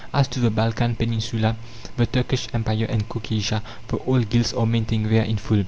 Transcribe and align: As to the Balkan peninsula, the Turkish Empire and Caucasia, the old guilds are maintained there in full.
As 0.11 0.27
to 0.29 0.39
the 0.39 0.49
Balkan 0.49 0.95
peninsula, 0.95 1.57
the 1.95 2.07
Turkish 2.07 2.47
Empire 2.55 2.85
and 2.89 3.07
Caucasia, 3.07 3.61
the 3.89 3.99
old 3.99 4.31
guilds 4.31 4.51
are 4.51 4.65
maintained 4.65 5.05
there 5.05 5.21
in 5.25 5.37
full. 5.37 5.59